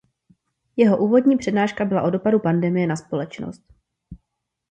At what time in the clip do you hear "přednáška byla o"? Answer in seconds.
1.37-2.09